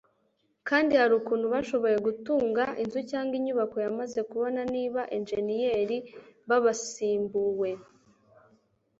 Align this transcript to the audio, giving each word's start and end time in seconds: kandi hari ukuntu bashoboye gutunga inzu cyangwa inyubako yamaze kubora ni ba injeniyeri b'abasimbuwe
kandi 0.67 0.91
hari 0.99 1.13
ukuntu 1.21 1.45
bashoboye 1.53 1.97
gutunga 2.07 2.63
inzu 2.83 2.99
cyangwa 3.11 3.33
inyubako 3.39 3.75
yamaze 3.85 4.19
kubora 4.29 4.61
ni 4.73 4.85
ba 4.93 5.03
injeniyeri 5.17 5.97
b'abasimbuwe 6.47 7.69